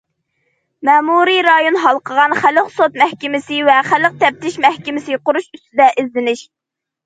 [0.87, 6.47] مەمۇرىي رايون ھالقىغان خەلق سوت مەھكىمىسى ۋە خەلق تەپتىش مەھكىمىسى قۇرۇش ئۈستىدە ئىزدىنىش.